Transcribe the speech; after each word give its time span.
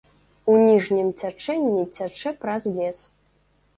У 0.53 0.55
ніжнім 0.61 1.11
цячэнні 1.21 1.83
цячэ 1.99 2.35
праз 2.41 2.63
лес. 2.79 2.97